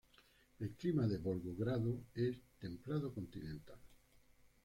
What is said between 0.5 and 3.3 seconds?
El clima de Volgogrado es templado